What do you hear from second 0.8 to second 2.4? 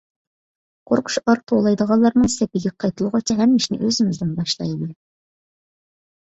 قۇرۇق شوئار توۋلايدىغانلارنىڭ